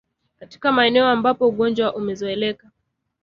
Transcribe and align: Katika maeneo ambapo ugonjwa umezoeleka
Katika 0.39 0.71
maeneo 0.71 1.07
ambapo 1.07 1.47
ugonjwa 1.47 1.95
umezoeleka 1.95 2.71